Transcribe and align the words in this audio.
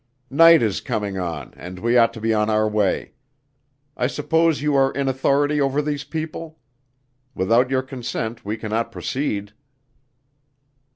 "Night 0.31 0.63
is 0.63 0.81
coming 0.81 1.19
on 1.19 1.53
and 1.55 1.77
we 1.77 1.95
ought 1.95 2.11
to 2.15 2.19
be 2.19 2.33
on 2.33 2.49
our 2.49 2.67
way. 2.67 3.11
I 3.95 4.07
suppose 4.07 4.59
you 4.59 4.73
are 4.73 4.91
in 4.91 5.07
authority 5.07 5.61
over 5.61 5.79
these 5.79 6.03
people. 6.05 6.57
Without 7.35 7.69
your 7.69 7.83
consent 7.83 8.43
we 8.43 8.57
cannot 8.57 8.91
proceed." 8.91 9.53